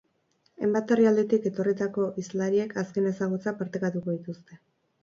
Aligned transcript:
Hainbat 0.61 0.93
herrialdetik 0.95 1.45
etorritako 1.51 2.09
hizlariek 2.23 2.75
azken 2.85 3.13
ezagutzak 3.13 3.65
partekatuko 3.65 4.19
dituzte. 4.21 4.65